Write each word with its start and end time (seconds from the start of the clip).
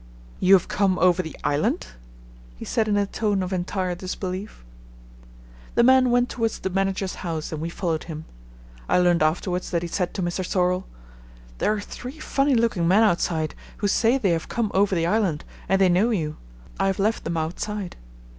"You 0.39 0.55
have 0.55 0.67
come 0.67 0.97
over 0.97 1.21
the 1.21 1.37
island?" 1.43 1.85
he 2.57 2.65
said 2.65 2.87
in 2.87 2.97
a 2.97 3.05
tone 3.05 3.43
of 3.43 3.53
entire 3.53 3.93
disbelief. 3.93 4.65
The 5.75 5.83
man 5.83 6.09
went 6.09 6.27
towards 6.29 6.57
the 6.57 6.71
manager's 6.71 7.13
house 7.21 7.51
and 7.51 7.61
we 7.61 7.69
followed 7.69 8.05
him. 8.05 8.25
I 8.89 8.97
learned 8.97 9.21
afterwards 9.21 9.69
that 9.69 9.83
he 9.83 9.87
said 9.87 10.15
to 10.15 10.23
Mr. 10.23 10.43
Sorlle: 10.43 10.85
"There 11.59 11.71
are 11.73 11.79
three 11.81 12.17
funny 12.17 12.55
looking 12.55 12.87
men 12.87 13.03
outside, 13.03 13.53
who 13.77 13.87
say 13.87 14.17
they 14.17 14.31
have 14.31 14.49
come 14.49 14.71
over 14.73 14.95
the 14.95 15.05
island 15.05 15.45
and 15.69 15.79
they 15.79 15.87
know 15.87 16.09
you. 16.09 16.37
I 16.79 16.87
have 16.87 16.97
left 16.97 17.23
them 17.23 17.37
outside." 17.37 17.95